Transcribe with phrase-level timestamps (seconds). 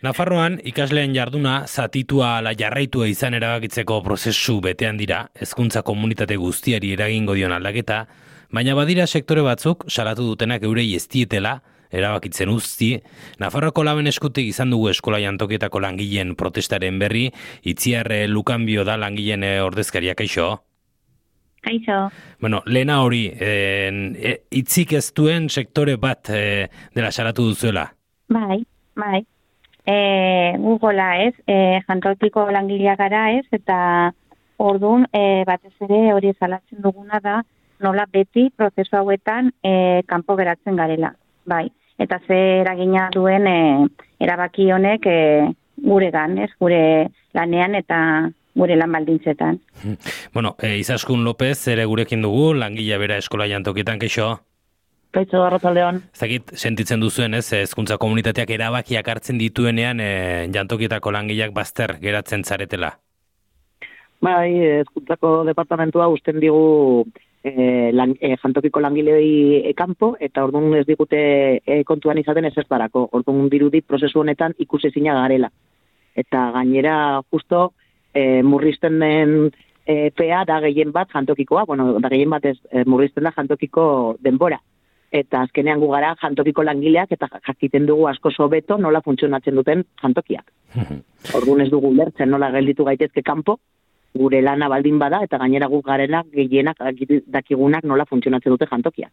[0.00, 7.34] Nafarroan ikasleen jarduna zatitua ala jarraitua izan erabakitzeko prozesu betean dira, hezkuntza komunitate guztiari eragingo
[7.36, 7.98] dion aldaketa,
[8.48, 11.58] baina badira sektore batzuk salatu dutenak eurei ez dietela,
[11.92, 12.94] erabakitzen uzti,
[13.42, 17.26] Nafarroko laben eskutik izan dugu eskola jantokietako langileen protestaren berri,
[17.68, 20.46] itziarre lukanbio da langileen ordezkariak eixo.
[21.60, 21.98] Kaixo.
[22.40, 24.32] Bueno, lehena hori, e,
[24.62, 27.84] itzik ez duen sektore bat e, dela salatu duzuela.
[28.32, 28.62] Bai,
[28.96, 29.20] bai.
[29.90, 33.78] E, Google'a ez, e, jantokiko langilea gara ez, eta
[34.60, 37.40] ordun e, batez ere hori salatzen duguna da,
[37.80, 41.14] nola beti prozesu hauetan e, kanpo geratzen garela.
[41.48, 41.66] Bai,
[41.98, 43.60] eta ze eragina duen e,
[44.20, 45.16] erabaki honek e,
[45.80, 47.98] gure gan, ez, gure lanean eta
[48.60, 49.58] gure lan baldintzetan.
[49.82, 49.96] Hmm.
[50.34, 54.34] Bueno, e, Izaskun López ere gurekin dugu, langile bera eskola jantokietan, keixo?
[55.10, 55.96] Kaitzo, Arratzaldeon.
[56.14, 60.10] Zagit, sentitzen duzuen, ez, ezkuntza komunitateak erabakiak hartzen dituenean e,
[60.54, 62.92] jantokietako langileak bazter geratzen zaretela?
[64.22, 64.52] Bai,
[64.84, 66.62] ezkuntzako departamentua usten digu
[67.42, 71.20] e, lan, e, jantokiko langilei ekampo, eta orduan ez digute
[71.58, 73.08] e, kontuan izaten ez ez barako.
[73.18, 75.50] Orduan dirudi prozesu honetan ikusi zina garela.
[76.14, 76.96] Eta gainera,
[77.32, 77.72] justo,
[78.14, 79.38] e, murrizten den
[79.86, 84.16] e, pea da gehien bat jantokikoa, bueno, da gehien bat ez e, murrizten da jantokiko
[84.22, 84.60] denbora.
[85.10, 90.52] Eta azkenean gu gara jantokiko langileak eta jakiten dugu asko sobeto nola funtzionatzen duten jantokiak.
[91.36, 93.58] Orduan ez dugu lertzen nola gelditu gaitezke kanpo,
[94.14, 96.78] gure lana baldin bada eta gainera gu garenak gehienak
[97.26, 99.12] dakigunak nola funtzionatzen dute jantokiak.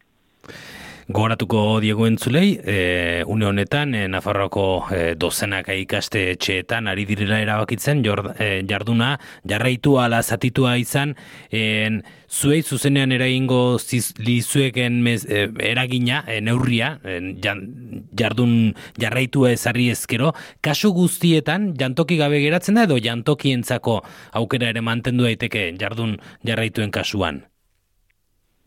[1.08, 8.02] Gogoratuko diego entzulei, e, une honetan, e, Nafarroako e, dozenak ikaste etxeetan ari direla erabakitzen,
[8.04, 9.14] jord, e, jarduna,
[9.48, 11.16] jarraitu ala zatitua izan,
[11.48, 13.80] e, zuei zuzenean eraingo
[14.20, 22.44] lizueken mez, e, eragina, e, neurria, e, jardun jarraitua ezarri ezkero, kasu guztietan jantoki gabe
[22.44, 24.02] geratzen da edo jantokientzako
[24.44, 27.46] aukera ere mantendu daiteke jardun jarraituen kasuan?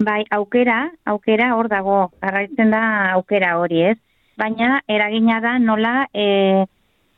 [0.00, 2.80] Bai, aukera, aukera hor dago, garraitzen da
[3.18, 3.98] aukera hori, ez?
[4.40, 6.64] Baina eragina da nola e,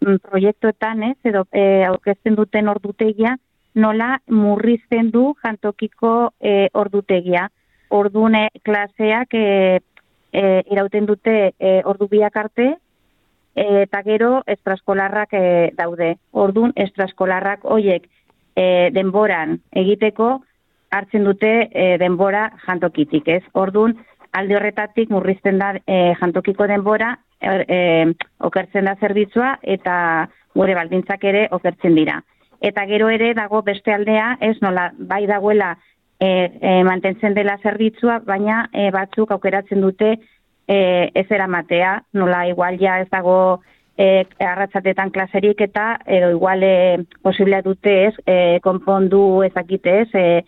[0.01, 1.17] proiektuetan, ez?
[1.31, 3.37] Edo e, aurkezten duten ordutegia,
[3.79, 7.47] nola murrizten du jantokiko e, ordutegia.
[7.95, 9.79] Ordune klaseak e,
[10.33, 10.45] e,
[10.75, 12.71] irauten dute e, ordu biak arte,
[13.55, 15.47] e, eta gero estraskolarrak e,
[15.79, 16.17] daude.
[16.33, 18.11] Ordun estraskolarrak hoiek
[18.57, 20.41] e, denboran egiteko,
[20.93, 23.43] hartzen dute e, denbora jantokitik, ez?
[23.53, 23.97] Ordun
[24.33, 29.95] alde horretatik murrizten da e, jantokiko denbora, e, okertzen da zerbitzua eta
[30.55, 32.21] gure baldintzak ere okertzen dira.
[32.63, 35.73] Eta gero ere dago beste aldea, ez nola, bai dagoela
[36.21, 36.29] e,
[36.61, 40.15] e, mantentzen dela zerbitzua, baina e, batzuk aukeratzen dute
[40.69, 43.63] e, ez eramatea, nola igual ja ez dago
[43.99, 46.75] e, arratzatetan klaserik eta edo igual e,
[47.23, 50.45] posiblea dute ez, e, konpondu ezakite ez, e,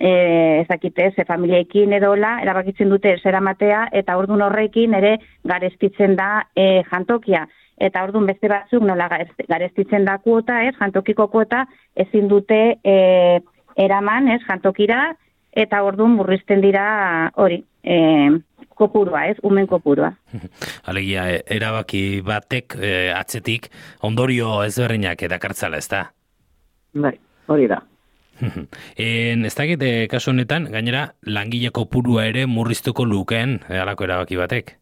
[0.00, 6.46] eh ezakite ze familieekin edola erabakitzen dute zera matea eta ordun horrekin ere garestitzen da
[6.54, 7.46] e, jantokia.
[7.78, 9.08] Eta ordun beste batzuk nola
[9.48, 11.66] garestitzen da kuota ez jantokiko kuota
[11.96, 12.96] ezin dute e,
[13.76, 15.14] eraman ez jantokira
[15.52, 18.30] eta ordun murrizten dira hori e,
[18.74, 20.12] kopurua ez umen kopurua.
[20.90, 23.70] Alegia erabaki batek e, atzetik
[24.02, 26.08] ondorio ezberdinak edakartzala ezta?
[26.94, 27.14] Bai
[27.48, 27.82] hori da
[29.08, 34.38] en, ez dakit, e, kasu honetan, gainera, langile kopurua ere murriztuko lukeen, e, alako erabaki
[34.40, 34.76] batek?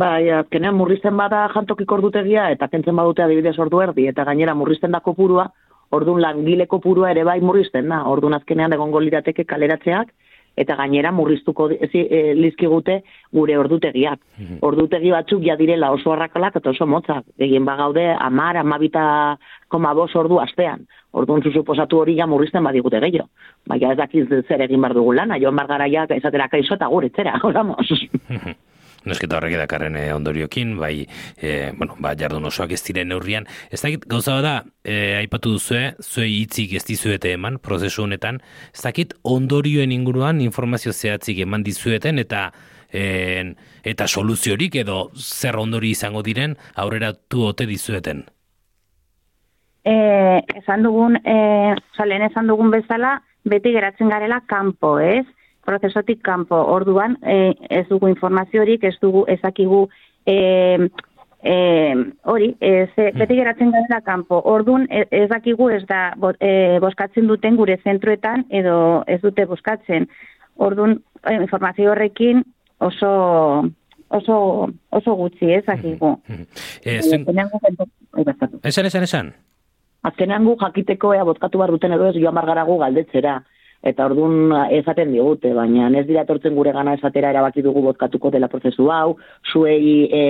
[0.00, 4.94] Bai, azkenean murrizten bada jantokik ordutegia, eta kentzen badute adibidez ordu erdi, eta gainera murrizten
[4.96, 5.50] da kopurua,
[5.90, 10.14] ordun langile kopurua ere bai murrizten da, ordun azkenean egongo lirateke kaleratzeak,
[10.60, 13.00] eta gainera murriztuko ezi, e, lizkigute
[13.32, 14.20] gure ordutegiak.
[14.38, 14.58] Mhm.
[14.66, 17.24] Ordutegi batzuk ja direla oso arrakalak eta oso motzak.
[17.38, 19.38] Egin bagaude amar, amabita
[19.68, 20.86] koma bos ordu astean.
[21.12, 23.28] Orduan suposatu hori ja murrizten badigute gehiago.
[23.66, 27.38] Baina ez dakiz zer egin bar dugu lana, joan bargaraiak esatera kaizo eta gure etzera,
[27.42, 27.90] oramos.
[29.08, 31.06] Nosketa horrek edakarren eh, ondoriokin, bai,
[31.40, 33.46] e, bueno, ba, jardun osoak ez diren neurrian.
[33.72, 38.42] Ez dakit, gauza bada, e, aipatu duzue, zue hitzik ez dizuete eman, prozesu honetan,
[38.74, 42.50] ez dakit, ondorioen inguruan informazio zehatzik eman dizueten, eta
[42.92, 43.54] e,
[43.88, 48.26] eta soluziorik edo zer ondori izango diren aurrera tu ote dizueten?
[49.84, 49.94] E,
[50.60, 55.26] esan dugun, e, salen esan dugun bezala, beti geratzen garela kanpo, ez?
[55.64, 56.56] prozesotik kanpo.
[56.56, 59.84] Orduan, e, ez dugu informaziorik, ez dugu ezakigu
[60.26, 60.36] e,
[61.42, 61.54] e,
[62.24, 63.18] hori, ez, hmm.
[63.20, 64.40] beti geratzen gara kanpo.
[64.50, 70.08] Orduan, e, ez dakigu ez da e, boskatzen duten gure zentroetan edo ez dute boskatzen.
[70.60, 70.98] Orduan,
[71.40, 72.42] informazio horrekin
[72.80, 73.12] oso
[74.10, 74.36] oso,
[74.90, 76.16] oso gutxi, ez, akigu.
[76.82, 77.26] Eh, zuen...
[78.64, 79.30] Esan, esan, esan.
[80.02, 83.40] Azkenean gu jakiteko ea bozkatu behar duten edo ez joan bargaragu galdetzera
[83.82, 88.48] eta ordun esaten digute, baina ez dira etortzen gure gana esatera erabaki dugu bozkatuko dela
[88.52, 89.14] prozesu hau,
[89.52, 90.24] zuei e,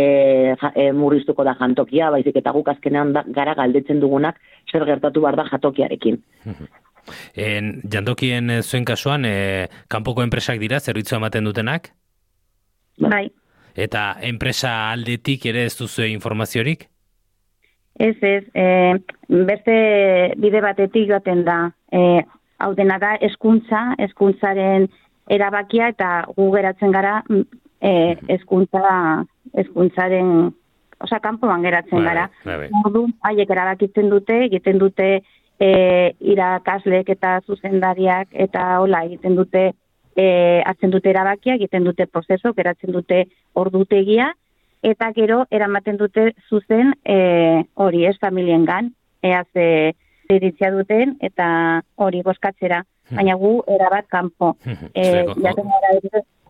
[0.75, 4.39] e, murriztuko da jantokia, baizik eta guk azkenean da, gara galdetzen dugunak
[4.71, 6.23] zer gertatu behar da jatokiarekin.
[7.35, 11.89] En, jantokien eh, zuen kasuan, e, kanpoko enpresak dira, zerbitzu ematen dutenak?
[13.01, 13.25] Bai.
[13.75, 16.90] Eta enpresa aldetik ere ez duzu informaziorik?
[18.01, 18.65] Ez, ez, e,
[19.29, 19.75] beste
[20.41, 21.59] bide batetik joaten da,
[21.93, 22.23] e,
[22.65, 24.87] hau dena da eskuntza, eskuntzaren
[25.31, 27.93] erabakia eta gu geratzen gara mm, e,
[28.37, 28.95] eskuntza,
[29.65, 30.33] eskuntzaren,
[31.01, 32.29] oza, kanpoan geratzen gara.
[32.85, 35.11] Ordu, haiek erabakitzen dute, egiten dute
[35.61, 35.71] e,
[36.33, 39.71] irakaslek eta zuzendariak eta hola egiten dute
[40.17, 40.27] e,
[40.65, 43.27] hartzen dute erabakia, egiten dute prozeso, geratzen dute
[43.61, 44.33] ordutegia,
[44.83, 48.93] eta gero eramaten dute zuzen e, hori ez familien gan,
[49.23, 49.49] eaz
[50.31, 52.83] iritzia duten eta hori boskatzera.
[53.11, 53.19] Hmm.
[53.19, 54.55] Baina gu erabat kanpo.
[54.65, 54.91] Hmm.
[54.95, 55.55] Eh, ja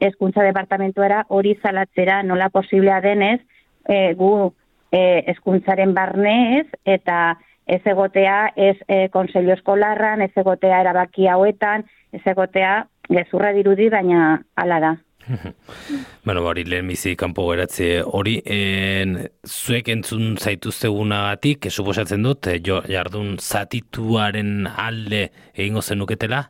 [0.01, 3.41] eskuntza departamentuara hori zalatzera nola posiblea denez,
[3.89, 4.53] e, gu
[4.93, 5.01] e,
[5.33, 7.39] eskuntzaren barnez eta
[7.71, 14.41] ez egotea ez e, konselio eskolarran, ez egotea erabaki hauetan, ez egotea gezurra dirudi, baina
[14.57, 14.97] hala da.
[16.25, 22.81] bueno, hori lehen bizi kanpo geratze hori, en, zuek entzun zaituztegunagatik, suposatzen dut, eh, jo,
[22.89, 26.49] jardun zatituaren alde egingo zenuketela?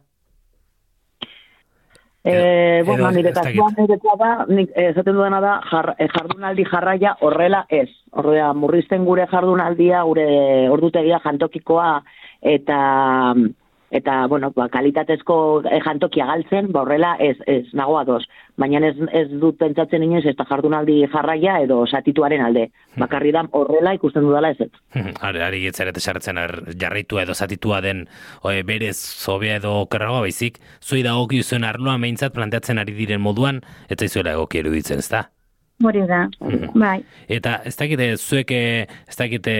[2.22, 7.64] Eh, bueno, nire kasuan nire da, nik esaten duena da, jar, eh, jardunaldi jarraia horrela
[7.70, 7.88] ez.
[8.12, 10.26] Horrela, murrizten gure jardunaldia, gure
[10.69, 12.02] ordutegia jantokikoa,
[12.43, 13.34] eta
[13.90, 18.25] eta bueno, ba, kalitatezko eh, jantokia galtzen, ba horrela ez ez nago ados.
[18.60, 22.69] Baina ez ez dut pentsatzen inoiz ez jardunaldi jarraia edo satituaren alde.
[23.00, 24.70] Bakarri da horrela ikusten dudala ez ez.
[25.26, 28.06] Are ari etzeret esartzen ar jarritu edo satitua den
[28.42, 33.60] oe, berez zobea edo okerragoa baizik, zui da zuen arloa meintzat planteatzen ari diren moduan,
[33.88, 35.28] eta izuela egoki eruditzen, ez da?
[35.80, 36.74] Hori da, mhm.
[36.76, 36.98] bai.
[37.32, 39.54] Eta ez dakite, zuek ez dakite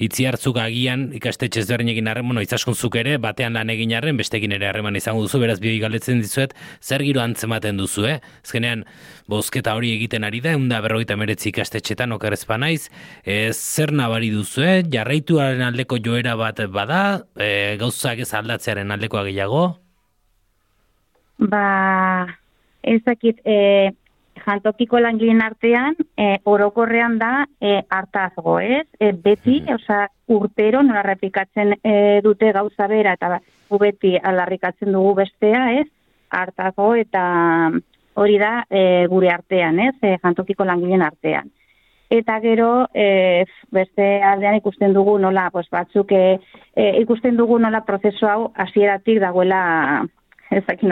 [0.00, 4.16] itzi hartzuk agian ikastetxe ezberdin egin harren, bueno, izaskun zuk ere, batean lan egin harren,
[4.16, 8.16] bestekin ere harreman izango duzu, beraz bioi galetzen dizuet, zer giro antzematen duzu, eh?
[8.40, 8.86] Ezkenean,
[9.28, 12.88] bozketa hori egiten ari da, eunda berroita meretzi ikastetxetan okerrezpa naiz,
[13.20, 14.80] e, zer nabari duzu, eh?
[14.88, 17.02] Jarraituaren aldeko joera bat bada,
[17.36, 19.66] e, gauzak ez aldatzearen aldekoa gehiago?
[21.52, 21.64] Ba,
[22.80, 23.90] ez dakit, e,
[24.44, 28.86] jantokiko langileen artean e, orokorrean da e, hartazgo, ez?
[28.98, 33.40] E, beti, mm osea, urtero nola repikatzen e, dute gauza bera eta
[33.70, 35.86] gu beti alarrikatzen dugu bestea, ez?
[36.30, 37.22] Hartazgo eta
[38.14, 39.96] hori da e, gure artean, ez?
[40.02, 41.50] E, jantokiko langileen artean.
[42.10, 46.40] Eta gero, e, beste aldean ikusten dugu nola, pues, batzuk e,
[46.74, 49.60] e, ikusten dugu nola prozesu hau hasieratik dagoela
[50.50, 50.90] ez dakit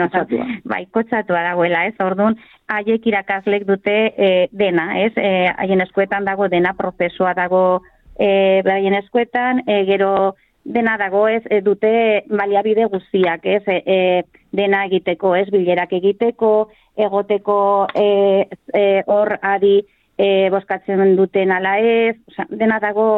[0.63, 2.37] bai, kotxatua dagoela, ez, orduan,
[2.71, 7.81] haiek irakaslek dute e, dena, ez, e, haien eskuetan dago dena prozesua dago
[8.17, 11.91] e, haien eskuetan, e, gero dena dago, ez, e, dute
[12.29, 14.23] baliabide guztiak, ez, e, e,
[14.55, 16.69] dena egiteko, ez, bilerak egiteko,
[16.99, 17.59] egoteko
[17.95, 19.79] e, e, hor adi
[20.17, 23.09] e, boskatzen duten ala ez, oza, dena dago,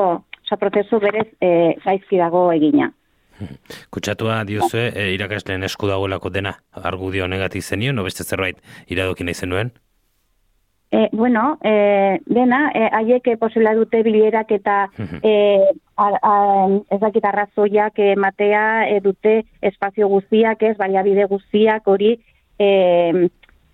[0.41, 2.91] oza, prozesu berez e, gaizki dago egina.
[3.89, 9.35] Kutsatua diozue, e, irakasleen esku dagoelako dena, argudio negatik zenio, no beste zerbait iradokin nahi
[9.35, 9.71] zenuen?
[10.91, 14.89] E, bueno, e, dena, e, haiek e, posela dute bilerak eta
[15.23, 15.31] e,
[15.95, 16.33] a, a,
[16.91, 22.17] ez dakit arrazoiak e, matea e, dute espazio guztiak, ez, baliabide guztiak hori
[22.59, 23.29] e,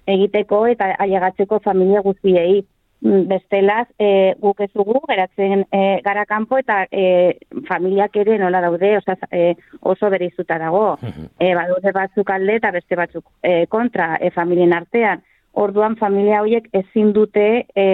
[0.08, 2.62] egiteko eta ailegatzeko familia guztiei.
[3.00, 7.38] Mm, bestelaz e, guk ez dugu geratzen e, gara kanpo eta e,
[7.68, 9.54] familiak ere nola daude oza, e,
[9.86, 14.74] oso bere izuta dago e, badaude batzuk alde eta beste batzuk e, kontra e, familien
[14.74, 15.22] artean.
[15.54, 17.86] Orduan familia horiek ezin dute e,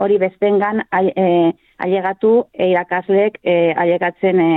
[0.00, 1.52] hori bestengan e,
[1.84, 4.50] ailegatu e, irakasleek e, ailegatzen e,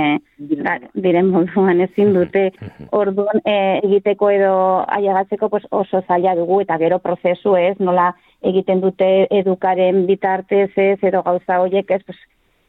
[0.94, 1.30] diren.
[1.34, 2.44] moduan ezin dute
[2.92, 4.54] orduan e, egiteko edo
[4.98, 6.60] ailegatzeko pues, oso zaila dugu.
[6.64, 8.12] Eta gero prozesu ez nola
[8.42, 12.20] egiten dute edukaren bitartez ez, edo gauza horiek ez, pues,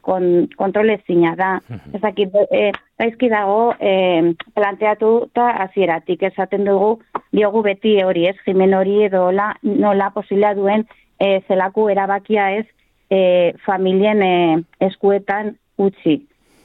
[0.05, 1.51] kon, kontrolezina da.
[1.93, 2.69] Ez dakit, e,
[3.01, 6.99] gaizki dago, e, planteatu eta azieratik esaten dugu,
[7.35, 10.85] diogu beti hori ez, jimen hori edo la, nola posila duen
[11.19, 12.65] e, zelaku erabakia ez,
[13.09, 16.21] e, familien e, eskuetan utzi,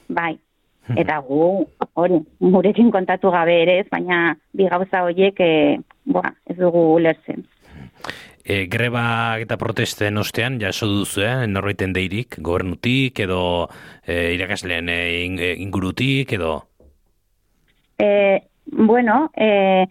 [0.09, 0.37] bai.
[1.01, 6.57] Eta gu, hori, murekin kontatu gabe ere ez, baina bi gauza horiek, e, boa, ez
[6.57, 7.45] dugu lertzen.
[8.43, 13.69] e, greba eta protesten ostean, jaso duzu, eh, norbaiten deirik, gobernutik, edo
[14.03, 16.55] e, irakasleen e, ingurutik, edo?
[18.01, 19.85] E, bueno, e,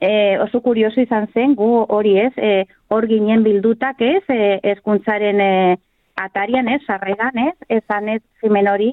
[0.00, 5.40] e, oso kurioso izan zen, gu hori ez, e, hor ginen bildutak ez, e, ezkuntzaren
[5.40, 5.52] e,
[6.16, 8.92] atarian ez, sarreran ez, ezan ez zimen hori,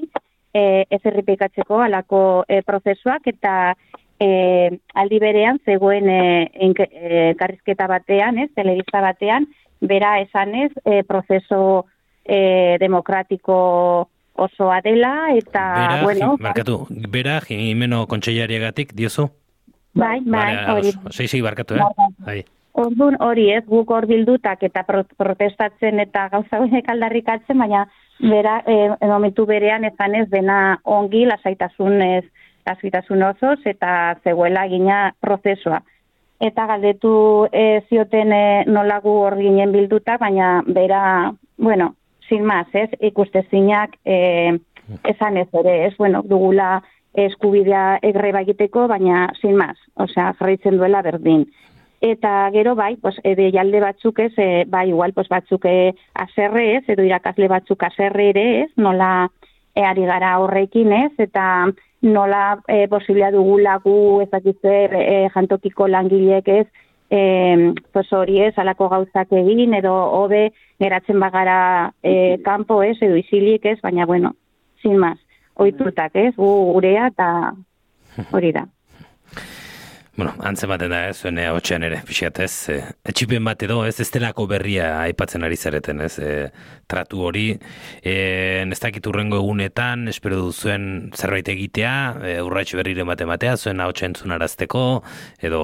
[0.53, 3.75] e, ez erripikatzeko alako e, prozesuak, eta
[4.19, 4.29] e,
[4.99, 6.21] aldi berean zegoen e,
[6.53, 9.47] e, karrizketa batean, ez, telebista batean,
[9.83, 11.85] bera esanez e, prozeso
[12.23, 16.33] e, demokratiko osoa dela, eta, bera, bueno...
[16.41, 19.29] Markatu, bera, jimeno kontseillariagatik, diozu?
[19.93, 20.93] Bai, bai, hori.
[21.13, 22.09] Sei, sei, barkatu, eh?
[22.25, 22.39] Bai.
[22.73, 27.83] Orduan hori ez, guk hor bildutak eta protestatzen eta gauza honek aldarrikatzen, baina
[28.19, 32.23] bera, e, momentu berean ezan ez dena ongi lasaitasunez
[32.65, 35.83] lasitasun osoz eta zegoela gina prozesua.
[36.41, 37.13] Eta galdetu
[37.51, 41.93] e, zioten e, nolagu hor ginen bilduta, baina bera, bueno,
[42.27, 44.57] sin más, ez, ikuste zinak e,
[45.03, 46.81] esan ez ere, ez, bueno, dugula
[47.13, 51.45] eskubidea egreba egiteko, baina sin más, osea, jarraitzen duela berdin.
[52.03, 56.65] Eta gero bai, pues, ebe jalde batzuk ez, e, bai, igual, pues, batzuk e, aserre
[56.75, 59.29] ez, edo irakasle batzuk aserre ere ez, nola
[59.71, 61.45] e, ari gara horrekin ez, eta
[62.03, 63.95] nola e, posiblea dugula gu
[64.25, 66.67] ezakitzer e, jantokiko langileek ez,
[67.07, 70.49] e, pues hori ez, alako gauzak egin, edo hobe
[70.83, 71.57] geratzen bagara
[72.03, 74.35] e, kanpo ez, edo isilik ez, baina bueno,
[74.81, 75.23] sin más,
[75.55, 77.29] oitutak ez, gu gurea eta
[78.35, 78.67] hori da.
[80.15, 82.75] Bueno, antze baten da, ez, zuen hotxean ere, pixiat ez, e,
[83.09, 86.51] etxipen bat edo, ez, ez delako berria aipatzen ari zareten, ez, e,
[86.85, 87.47] tratu hori,
[88.05, 88.13] e,
[88.61, 90.85] ez dakit urrengo egunetan, espero duzuen
[91.17, 91.95] zerbait egitea,
[92.29, 94.83] e, urratx berriren bat ematea, zuen hotxean arazteko,
[95.41, 95.63] edo?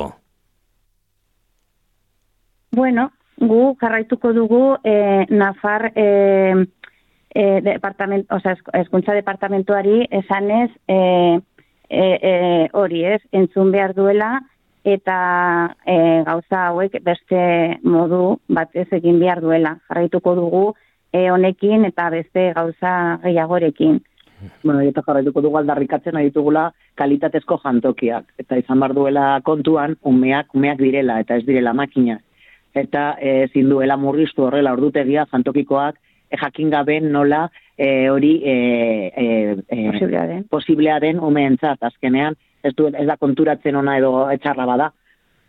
[2.73, 6.07] Bueno, gu jarraituko dugu e, Nafar e,
[7.35, 10.97] e, departament, oza, eskuntza departamentuari esanez, e,
[11.89, 14.37] e, e, hori ez, entzun behar duela,
[14.83, 17.41] eta e, gauza hauek beste
[17.83, 19.75] modu batez egin behar duela.
[19.89, 20.63] Jarraituko dugu
[21.11, 22.93] e, honekin eta beste gauza
[23.23, 23.99] gehiagorekin.
[24.63, 28.29] Bueno, eta jarraituko dugu aldarrikatzen nahi ditugula kalitatezko jantokiak.
[28.39, 32.19] Eta izan behar duela kontuan, umeak, umeak direla eta ez direla makina.
[32.73, 35.97] Eta e, zinduela murriztu horrela ordutegia jantokikoak,
[36.31, 38.55] jakin gabe nola e, hori e,
[39.15, 39.25] e,
[39.67, 44.65] e, posiblea den, posiblea den umeentzat, azkenean, ez, du, ez da konturatzen ona edo etxarra
[44.69, 44.91] bada,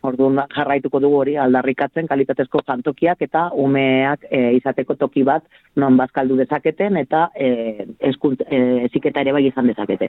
[0.01, 5.45] Orduan jarraituko dugu hori aldarrikatzen kalitatezko jantokiak eta umeak e, izateko toki bat
[5.77, 7.51] non bazkaldu dezaketen eta e,
[8.13, 10.09] eskunt, e, ere bai izan dezakete.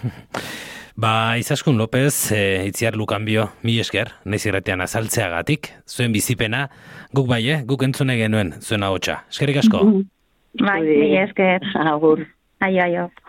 [1.00, 6.66] Ba, Izaskun López, e, itziar lukanbio, mi esker, nahiz irretean azaltzeagatik, zuen bizipena,
[7.16, 7.62] guk bai, eh?
[7.64, 9.80] guk entzune genuen, zuen hau Eskerik asko?
[10.60, 11.64] Bai, mi esker.
[11.86, 12.26] Agur.
[12.60, 13.10] Aio, aio.